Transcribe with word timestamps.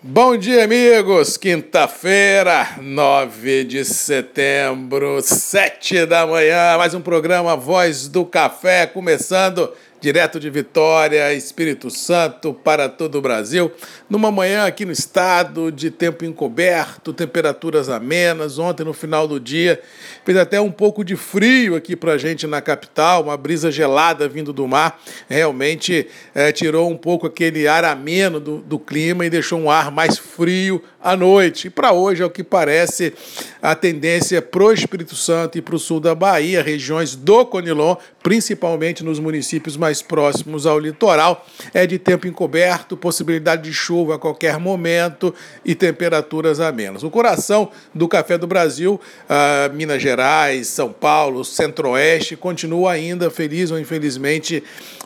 Bom 0.00 0.36
dia, 0.36 0.62
amigos! 0.62 1.36
Quinta-feira, 1.36 2.76
9 2.80 3.64
de 3.64 3.84
setembro, 3.84 5.20
7 5.20 6.06
da 6.06 6.24
manhã, 6.24 6.78
mais 6.78 6.94
um 6.94 7.00
programa 7.00 7.56
Voz 7.56 8.06
do 8.06 8.24
Café 8.24 8.86
começando 8.86 9.72
direto 10.00 10.38
de 10.38 10.48
Vitória, 10.48 11.34
Espírito 11.34 11.90
Santo, 11.90 12.54
para 12.54 12.88
todo 12.88 13.18
o 13.18 13.20
Brasil. 13.20 13.70
Numa 14.08 14.30
manhã 14.30 14.64
aqui 14.64 14.84
no 14.84 14.92
estado, 14.92 15.72
de 15.72 15.90
tempo 15.90 16.24
encoberto, 16.24 17.12
temperaturas 17.12 17.88
amenas. 17.88 18.58
Ontem, 18.58 18.84
no 18.84 18.92
final 18.92 19.26
do 19.26 19.40
dia, 19.40 19.80
fez 20.24 20.38
até 20.38 20.60
um 20.60 20.70
pouco 20.70 21.04
de 21.04 21.16
frio 21.16 21.74
aqui 21.74 21.96
para 21.96 22.16
gente 22.16 22.46
na 22.46 22.60
capital, 22.60 23.24
uma 23.24 23.36
brisa 23.36 23.70
gelada 23.70 24.28
vindo 24.28 24.52
do 24.52 24.66
mar. 24.68 25.00
Realmente 25.28 26.06
é, 26.34 26.52
tirou 26.52 26.88
um 26.88 26.96
pouco 26.96 27.26
aquele 27.26 27.66
ar 27.66 27.84
ameno 27.84 28.38
do, 28.38 28.58
do 28.58 28.78
clima 28.78 29.26
e 29.26 29.30
deixou 29.30 29.58
um 29.58 29.70
ar 29.70 29.87
mais 29.90 30.18
frio 30.18 30.82
à 31.02 31.16
noite. 31.16 31.68
E 31.68 31.70
para 31.70 31.92
hoje, 31.92 32.22
é 32.22 32.26
o 32.26 32.30
que 32.30 32.42
parece, 32.42 33.14
a 33.62 33.74
tendência 33.74 34.42
para 34.42 34.62
o 34.62 34.72
Espírito 34.72 35.14
Santo 35.14 35.58
e 35.58 35.62
para 35.62 35.74
o 35.74 35.78
sul 35.78 36.00
da 36.00 36.14
Bahia, 36.14 36.62
regiões 36.62 37.14
do 37.14 37.46
Conilon, 37.46 37.96
principalmente 38.22 39.04
nos 39.04 39.18
municípios 39.18 39.76
mais 39.76 40.02
próximos 40.02 40.66
ao 40.66 40.78
litoral, 40.78 41.46
é 41.72 41.86
de 41.86 41.98
tempo 41.98 42.26
encoberto, 42.26 42.96
possibilidade 42.96 43.62
de 43.62 43.72
chuva 43.72 44.16
a 44.16 44.18
qualquer 44.18 44.58
momento 44.58 45.34
e 45.64 45.74
temperaturas 45.74 46.60
amenas. 46.60 47.02
O 47.02 47.10
coração 47.10 47.70
do 47.94 48.08
café 48.08 48.36
do 48.36 48.46
Brasil, 48.46 49.00
uh, 49.24 49.74
Minas 49.74 50.02
Gerais, 50.02 50.66
São 50.66 50.92
Paulo, 50.92 51.44
Centro-Oeste, 51.44 52.36
continua 52.36 52.92
ainda, 52.92 53.30
feliz 53.30 53.70
ou 53.70 53.78
infelizmente, 53.78 54.62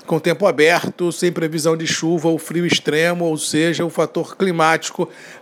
com 0.07 0.19
tempo 0.19 0.47
aberto, 0.47 1.13
sem 1.13 1.31
previsão 1.31 1.77
de 1.77 1.87
chuva 1.87 2.29
ou 2.29 2.39
frio 2.39 2.67
extremo, 2.67 3.25
ou 3.25 3.37
seja, 3.37 3.85
o 3.85 3.91
fator 3.91 4.37
climático 4.37 4.72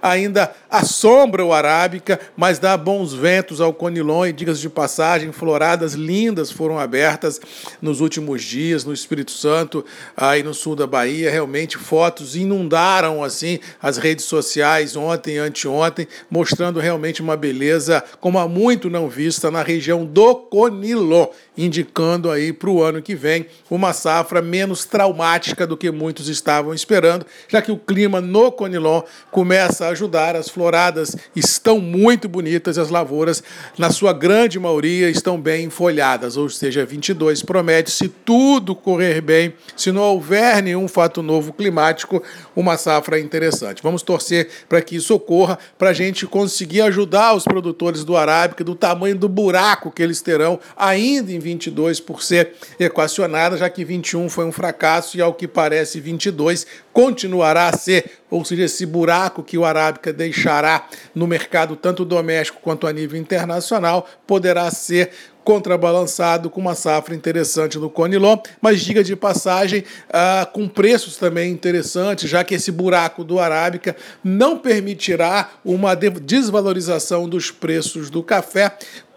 ainda 0.01 0.53
assombra 0.69 1.45
o 1.45 1.53
Arábica, 1.53 2.21
mas 2.37 2.59
dá 2.59 2.77
bons 2.77 3.13
ventos 3.13 3.61
ao 3.61 3.73
Conilon 3.73 4.27
e, 4.27 4.33
digas 4.33 4.61
de 4.61 4.69
passagem, 4.69 5.33
floradas 5.33 5.95
lindas 5.95 6.51
foram 6.51 6.79
abertas 6.79 7.41
nos 7.81 8.01
últimos 8.01 8.43
dias 8.43 8.85
no 8.85 8.93
Espírito 8.93 9.31
Santo, 9.31 9.85
aí 10.17 10.43
no 10.43 10.55
sul 10.55 10.77
da 10.77 10.87
Bahia. 10.87 11.31
Realmente, 11.31 11.77
fotos 11.77 12.37
inundaram 12.37 13.23
assim 13.23 13.59
as 13.83 13.97
redes 13.97 14.25
sociais 14.25 14.97
ontem 14.97 15.39
anteontem, 15.39 16.07
mostrando 16.31 16.81
realmente 16.81 17.23
uma 17.23 17.37
beleza 17.37 18.03
como 18.21 18.39
há 18.39 18.49
muito 18.49 18.91
não 18.91 19.09
vista 19.09 19.51
na 19.51 19.63
região 19.63 20.05
do 20.05 20.35
Conilon, 20.35 21.27
indicando 21.57 22.31
aí 22.31 22.53
para 22.53 22.71
o 22.71 22.83
ano 22.83 23.03
que 23.03 23.15
vem 23.15 23.47
uma 23.71 23.93
safra 23.93 24.41
menos 24.41 24.85
traumática 24.85 25.67
do 25.67 25.77
que 25.77 25.91
muitos 25.91 26.29
estavam 26.29 26.73
esperando, 26.73 27.27
já 27.49 27.61
que 27.61 27.73
o 27.73 27.77
clima 27.77 28.21
no 28.21 28.51
Conilon 28.53 29.03
começa 29.31 29.87
a 29.87 29.91
ajudar, 29.91 30.37
as 30.37 30.49
floradas 30.49 31.17
estão 31.35 31.79
muito 31.79 32.29
bonitas, 32.29 32.79
as 32.79 32.91
lavouras, 32.91 33.43
na 33.79 33.91
sua 33.91 34.13
grande 34.13 34.59
maioria, 34.59 35.09
estão 35.09 35.41
bem 35.41 35.71
folhadas, 35.71 36.37
ou 36.37 36.49
seja, 36.49 36.85
22 36.85 37.43
promete, 37.43 37.91
se 37.91 38.09
tudo 38.09 38.75
correr 38.75 39.21
bem, 39.21 39.55
se 39.77 39.93
não 39.93 40.03
houver 40.03 40.63
nenhum 40.63 40.89
fato 40.89 41.23
novo 41.23 41.53
climático, 41.53 42.23
uma 42.55 42.77
safra 42.77 43.19
interessante. 43.19 43.83
Vamos 43.83 44.03
torcer 44.03 44.49
para 44.69 44.81
que 44.83 44.97
isso 44.97 45.15
ocorra, 45.15 45.59
para 45.79 45.91
a 45.91 45.95
gente 45.95 46.27
conseguir 46.27 46.83
ajudar 46.83 47.35
os 47.35 47.45
produtores 47.45 48.05
do 48.05 48.17
Arábica 48.17 48.65
do 48.65 48.75
tamanho 48.75 49.17
do 49.17 49.29
buraco 49.29 49.91
que 49.91 50.03
eles 50.03 50.21
terão 50.21 50.59
ainda 50.77 51.33
em 51.33 51.39
22 51.39 52.01
por 52.01 52.23
ser 52.23 52.53
equacionada, 52.79 53.57
já 53.57 53.69
que 53.69 53.85
21 53.85 54.29
foi 54.29 54.45
um 54.45 54.53
fracasso 54.53 55.17
e, 55.17 55.21
ao 55.21 55.35
que 55.35 55.47
parece, 55.47 56.01
22 56.01 56.67
continuará 56.93 57.69
a 57.69 57.77
ser, 57.77 58.11
ou 58.31 58.45
seja, 58.45 58.65
esse 58.65 58.85
buraco 58.85 59.10
que 59.43 59.59
o 59.59 59.65
Arábica 59.65 60.13
deixará 60.13 60.87
no 61.15 61.27
mercado 61.27 61.75
tanto 61.77 62.05
doméstico 62.05 62.61
quanto 62.63 62.87
a 62.87 62.93
nível 62.93 63.21
internacional 63.21 64.09
poderá 64.27 64.71
ser 64.71 65.11
contrabalançado 65.45 66.51
com 66.51 66.61
uma 66.61 66.75
safra 66.75 67.15
interessante 67.15 67.79
no 67.79 67.91
Conilon, 67.91 68.37
mas 68.61 68.81
diga 68.83 69.03
de 69.03 69.17
passagem, 69.17 69.85
ah, 70.13 70.49
com 70.53 70.69
preços 70.69 71.17
também 71.17 71.51
interessantes, 71.51 72.29
já 72.29 72.45
que 72.45 72.55
esse 72.55 72.71
buraco 72.71 73.25
do 73.25 73.39
Arábica 73.39 73.97
não 74.23 74.59
permitirá 74.59 75.51
uma 75.65 75.97
desvalorização 75.97 77.29
dos 77.29 77.51
preços 77.51 78.11
do 78.11 78.23
café, 78.23 78.77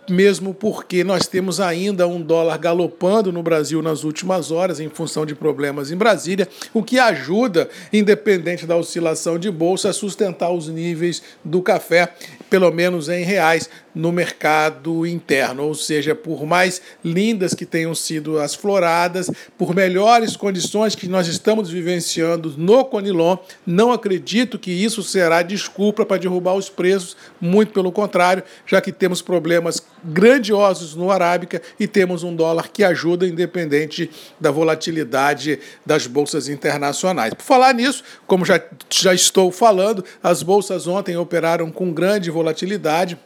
mesmo 0.09 0.53
porque 0.53 1.03
nós 1.03 1.27
temos 1.27 1.59
ainda 1.59 2.07
um 2.07 2.21
dólar 2.21 2.57
galopando 2.57 3.31
no 3.31 3.43
Brasil 3.43 3.81
nas 3.81 4.03
últimas 4.03 4.51
horas, 4.51 4.79
em 4.79 4.89
função 4.89 5.25
de 5.25 5.35
problemas 5.35 5.91
em 5.91 5.97
Brasília, 5.97 6.47
o 6.73 6.83
que 6.83 6.99
ajuda, 6.99 7.69
independente 7.91 8.65
da 8.65 8.75
oscilação 8.75 9.37
de 9.37 9.49
bolsa, 9.49 9.89
a 9.89 9.93
sustentar 9.93 10.51
os 10.51 10.67
níveis 10.67 11.21
do 11.43 11.61
café, 11.61 12.13
pelo 12.53 12.71
menos 12.71 13.09
em 13.09 13.23
reais, 13.23 13.67
no 13.95 14.11
mercado 14.11 15.07
interno. 15.07 15.63
Ou 15.63 15.73
seja, 15.73 16.13
por 16.13 16.45
mais 16.45 16.79
lindas 17.03 17.55
que 17.55 17.65
tenham 17.65 17.95
sido 17.95 18.37
as 18.37 18.53
floradas, 18.53 19.27
por 19.57 19.73
melhores 19.73 20.37
condições 20.37 20.93
que 20.93 21.07
nós 21.07 21.27
estamos 21.27 21.71
vivenciando 21.71 22.53
no 22.55 22.85
Conilon, 22.85 23.37
não 23.65 23.91
acredito 23.91 24.59
que 24.59 24.69
isso 24.69 25.01
será 25.01 25.41
desculpa 25.41 26.05
para 26.05 26.21
derrubar 26.21 26.53
os 26.53 26.69
preços, 26.69 27.17
muito 27.41 27.73
pelo 27.73 27.91
contrário, 27.91 28.43
já 28.67 28.79
que 28.79 28.91
temos 28.91 29.19
problemas 29.19 29.81
grandiosos 30.03 30.93
no 30.93 31.09
Arábica 31.09 31.59
e 31.79 31.87
temos 31.87 32.23
um 32.23 32.35
dólar 32.35 32.69
que 32.69 32.83
ajuda, 32.83 33.27
independente 33.27 34.11
da 34.39 34.51
volatilidade 34.51 35.59
das 35.83 36.05
bolsas 36.05 36.49
internacionais. 36.49 37.33
Por 37.33 37.43
falar 37.43 37.73
nisso, 37.73 38.03
como 38.27 38.45
já, 38.45 38.61
já 38.91 39.13
estou 39.13 39.51
falando, 39.51 40.05
as 40.21 40.43
bolsas 40.43 40.85
ontem 40.85 41.17
operaram 41.17 41.71
com 41.71 41.91
grande 41.91 42.29
volatilidade 42.29 42.42
volatilidade 42.43 43.17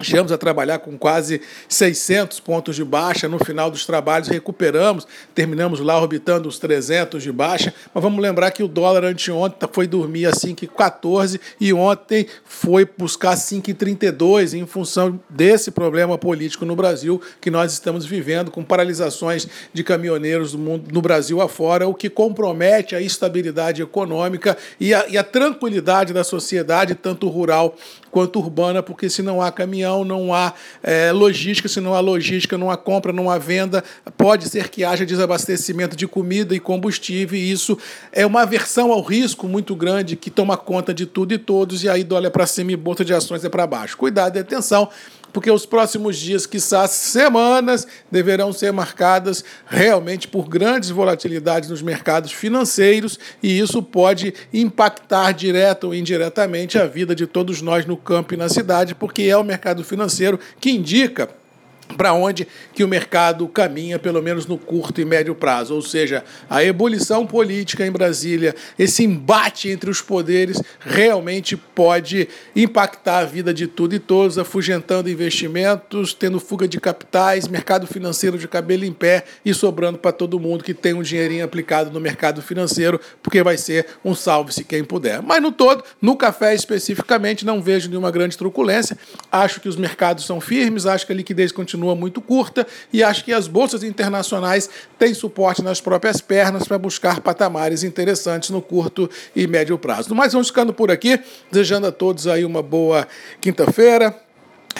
Chegamos 0.00 0.32
a 0.32 0.38
trabalhar 0.38 0.80
com 0.80 0.98
quase 0.98 1.40
600 1.68 2.40
pontos 2.40 2.74
de 2.74 2.84
baixa. 2.84 3.28
No 3.28 3.42
final 3.42 3.70
dos 3.70 3.86
trabalhos, 3.86 4.28
recuperamos, 4.28 5.06
terminamos 5.34 5.78
lá 5.78 5.98
orbitando 5.98 6.48
os 6.48 6.58
300 6.58 7.22
de 7.22 7.30
baixa. 7.30 7.72
Mas 7.94 8.02
vamos 8.02 8.20
lembrar 8.20 8.50
que 8.50 8.62
o 8.62 8.68
dólar 8.68 9.04
anteontem 9.04 9.68
foi 9.72 9.86
dormir 9.86 10.26
a 10.26 10.32
5,14 10.32 11.40
e 11.60 11.72
ontem 11.72 12.26
foi 12.44 12.84
buscar 12.84 13.36
5,32 13.36 14.54
em 14.54 14.66
função 14.66 15.20
desse 15.30 15.70
problema 15.70 16.18
político 16.18 16.64
no 16.64 16.74
Brasil 16.74 17.20
que 17.40 17.50
nós 17.50 17.72
estamos 17.72 18.04
vivendo, 18.04 18.50
com 18.50 18.64
paralisações 18.64 19.46
de 19.72 19.84
caminhoneiros 19.84 20.52
do 20.52 20.58
mundo, 20.58 20.92
no 20.92 21.00
Brasil 21.00 21.40
afora, 21.40 21.86
o 21.86 21.94
que 21.94 22.10
compromete 22.10 22.96
a 22.96 23.00
estabilidade 23.00 23.80
econômica 23.80 24.56
e 24.80 24.92
a, 24.92 25.06
e 25.08 25.16
a 25.16 25.22
tranquilidade 25.22 26.12
da 26.12 26.24
sociedade, 26.24 26.94
tanto 26.94 27.28
rural 27.28 27.76
quanto 28.10 28.38
urbana, 28.38 28.80
porque 28.80 29.10
se 29.10 29.22
não 29.22 29.42
há 29.42 29.50
caminhão, 29.50 29.83
não 30.04 30.32
há 30.32 30.52
é, 30.82 31.12
logística, 31.12 31.68
se 31.68 31.80
não 31.80 31.94
há 31.94 32.00
logística, 32.00 32.56
não 32.56 32.70
há 32.70 32.76
compra, 32.76 33.12
não 33.12 33.30
há 33.30 33.38
venda, 33.38 33.82
pode 34.16 34.48
ser 34.48 34.68
que 34.68 34.84
haja 34.84 35.04
desabastecimento 35.04 35.96
de 35.96 36.06
comida 36.06 36.54
e 36.54 36.60
combustível, 36.60 37.38
e 37.38 37.50
isso 37.50 37.76
é 38.12 38.24
uma 38.24 38.42
aversão 38.42 38.92
ao 38.92 39.02
risco 39.02 39.46
muito 39.46 39.74
grande 39.74 40.16
que 40.16 40.30
toma 40.30 40.56
conta 40.56 40.94
de 40.94 41.06
tudo 41.06 41.34
e 41.34 41.38
todos, 41.38 41.84
e 41.84 41.88
aí 41.88 42.04
dólar 42.04 42.30
para 42.30 42.46
cima 42.46 42.72
e 42.72 42.76
bolsa 42.76 43.04
de 43.04 43.12
ações 43.12 43.44
é 43.44 43.48
para 43.48 43.66
baixo. 43.66 43.96
Cuidado 43.96 44.36
e 44.36 44.40
atenção 44.40 44.88
porque 45.34 45.50
os 45.50 45.66
próximos 45.66 46.16
dias, 46.16 46.46
quiçá 46.46 46.86
semanas, 46.86 47.88
deverão 48.08 48.52
ser 48.52 48.72
marcadas 48.72 49.44
realmente 49.66 50.28
por 50.28 50.48
grandes 50.48 50.90
volatilidades 50.90 51.68
nos 51.68 51.82
mercados 51.82 52.30
financeiros 52.30 53.18
e 53.42 53.58
isso 53.58 53.82
pode 53.82 54.32
impactar 54.52 55.32
direta 55.32 55.88
ou 55.88 55.94
indiretamente 55.94 56.78
a 56.78 56.86
vida 56.86 57.16
de 57.16 57.26
todos 57.26 57.60
nós 57.60 57.84
no 57.84 57.96
campo 57.96 58.32
e 58.32 58.36
na 58.36 58.48
cidade, 58.48 58.94
porque 58.94 59.24
é 59.24 59.36
o 59.36 59.42
mercado 59.42 59.82
financeiro 59.82 60.38
que 60.60 60.70
indica 60.70 61.28
para 61.96 62.12
onde 62.12 62.46
que 62.72 62.82
o 62.82 62.88
mercado 62.88 63.46
caminha, 63.46 63.98
pelo 63.98 64.22
menos 64.22 64.46
no 64.46 64.58
curto 64.58 65.00
e 65.00 65.04
médio 65.04 65.34
prazo. 65.34 65.74
Ou 65.74 65.82
seja, 65.82 66.24
a 66.48 66.64
ebulição 66.64 67.26
política 67.26 67.86
em 67.86 67.90
Brasília, 67.90 68.54
esse 68.78 69.04
embate 69.04 69.68
entre 69.68 69.90
os 69.90 70.00
poderes, 70.00 70.60
realmente 70.80 71.56
pode 71.56 72.28
impactar 72.54 73.18
a 73.18 73.24
vida 73.24 73.52
de 73.52 73.66
tudo 73.66 73.94
e 73.94 73.98
todos, 73.98 74.38
afugentando 74.38 75.10
investimentos, 75.10 76.14
tendo 76.14 76.40
fuga 76.40 76.66
de 76.66 76.80
capitais, 76.80 77.46
mercado 77.46 77.86
financeiro 77.86 78.38
de 78.38 78.48
cabelo 78.48 78.84
em 78.84 78.92
pé 78.92 79.24
e 79.44 79.52
sobrando 79.54 79.98
para 79.98 80.12
todo 80.12 80.40
mundo 80.40 80.64
que 80.64 80.74
tem 80.74 80.94
um 80.94 81.02
dinheirinho 81.02 81.44
aplicado 81.44 81.90
no 81.90 82.00
mercado 82.00 82.42
financeiro, 82.42 83.00
porque 83.22 83.42
vai 83.42 83.56
ser 83.56 83.86
um 84.04 84.14
salve-se 84.14 84.64
quem 84.64 84.82
puder. 84.82 85.22
Mas 85.22 85.42
no 85.42 85.52
todo, 85.52 85.84
no 86.00 86.16
café 86.16 86.54
especificamente, 86.54 87.44
não 87.44 87.62
vejo 87.62 87.88
nenhuma 87.88 88.10
grande 88.10 88.36
truculência. 88.36 88.96
Acho 89.30 89.60
que 89.60 89.68
os 89.68 89.76
mercados 89.76 90.24
são 90.26 90.40
firmes, 90.40 90.86
acho 90.86 91.06
que 91.06 91.12
a 91.12 91.16
liquidez 91.16 91.52
continua 91.52 91.73
continua 91.74 91.96
muito 91.96 92.20
curta 92.20 92.66
e 92.92 93.02
acho 93.02 93.24
que 93.24 93.32
as 93.32 93.48
bolsas 93.48 93.82
internacionais 93.82 94.70
têm 94.96 95.12
suporte 95.12 95.60
nas 95.60 95.80
próprias 95.80 96.20
pernas 96.20 96.68
para 96.68 96.78
buscar 96.78 97.20
patamares 97.20 97.82
interessantes 97.82 98.50
no 98.50 98.62
curto 98.62 99.10
e 99.34 99.46
médio 99.46 99.76
prazo. 99.76 100.14
Mas 100.14 100.32
vamos 100.32 100.48
ficando 100.48 100.72
por 100.72 100.90
aqui, 100.90 101.20
desejando 101.50 101.88
a 101.88 101.92
todos 101.92 102.28
aí 102.28 102.44
uma 102.44 102.62
boa 102.62 103.08
quinta-feira 103.40 104.23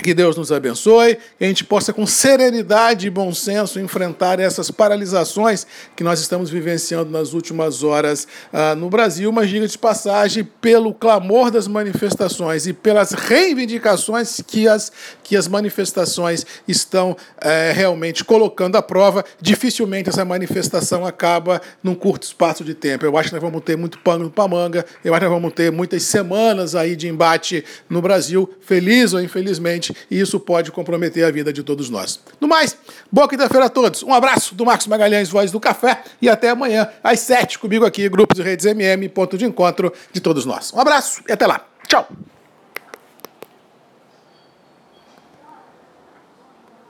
Que 0.02 0.12
Deus 0.12 0.36
nos 0.36 0.50
abençoe, 0.50 1.16
que 1.38 1.44
a 1.44 1.46
gente 1.46 1.64
possa, 1.64 1.92
com 1.92 2.06
serenidade 2.06 3.06
e 3.06 3.10
bom 3.10 3.32
senso, 3.32 3.78
enfrentar 3.80 4.40
essas 4.40 4.70
paralisações 4.70 5.66
que 5.94 6.02
nós 6.02 6.20
estamos 6.20 6.50
vivenciando 6.50 7.10
nas 7.10 7.32
últimas 7.32 7.82
horas 7.82 8.26
uh, 8.52 8.74
no 8.76 8.90
Brasil. 8.90 9.30
Mas, 9.32 9.48
diga 9.48 9.66
de 9.66 9.78
passagem, 9.78 10.44
pelo 10.60 10.92
clamor 10.92 11.50
das 11.50 11.68
manifestações 11.68 12.66
e 12.66 12.72
pelas 12.72 13.12
reivindicações 13.12 14.40
que 14.46 14.66
as, 14.66 14.92
que 15.22 15.36
as 15.36 15.48
manifestações 15.48 16.44
estão 16.66 17.16
eh, 17.40 17.72
realmente 17.74 18.24
colocando 18.24 18.76
à 18.76 18.82
prova, 18.82 19.24
dificilmente 19.40 20.08
essa 20.08 20.24
manifestação 20.24 21.06
acaba 21.06 21.60
num 21.82 21.94
curto 21.94 22.24
espaço 22.24 22.64
de 22.64 22.74
tempo. 22.74 23.04
Eu 23.04 23.16
acho 23.16 23.28
que 23.28 23.34
nós 23.34 23.42
vamos 23.42 23.62
ter 23.62 23.76
muito 23.76 23.98
pano 23.98 24.30
para 24.30 24.48
manga, 24.48 24.84
eu 25.04 25.14
acho 25.14 25.20
que 25.20 25.26
nós 25.26 25.34
vamos 25.34 25.54
ter 25.54 25.70
muitas 25.72 26.02
semanas 26.02 26.74
aí 26.74 26.96
de 26.96 27.08
embate 27.08 27.64
no 27.88 28.02
Brasil, 28.02 28.52
feliz 28.60 29.12
ou 29.12 29.20
infelizmente 29.20 29.83
e 30.10 30.20
isso 30.20 30.38
pode 30.38 30.70
comprometer 30.70 31.24
a 31.24 31.30
vida 31.30 31.52
de 31.52 31.62
todos 31.62 31.90
nós. 31.90 32.20
No 32.40 32.48
mais, 32.48 32.76
boa 33.10 33.28
quinta-feira 33.28 33.66
a 33.66 33.68
todos. 33.68 34.02
Um 34.02 34.12
abraço 34.12 34.54
do 34.54 34.64
Marcos 34.64 34.86
Magalhães, 34.86 35.28
Voz 35.28 35.50
do 35.50 35.60
Café, 35.60 36.02
e 36.20 36.28
até 36.28 36.50
amanhã, 36.50 36.88
às 37.02 37.20
sete, 37.20 37.58
comigo 37.58 37.84
aqui, 37.84 38.08
Grupos 38.08 38.36
de 38.36 38.42
Redes 38.42 38.66
MM, 38.66 39.08
ponto 39.08 39.38
de 39.38 39.44
encontro 39.44 39.92
de 40.12 40.20
todos 40.20 40.44
nós. 40.44 40.72
Um 40.72 40.80
abraço 40.80 41.22
e 41.28 41.32
até 41.32 41.46
lá. 41.46 41.66
Tchau! 41.86 42.08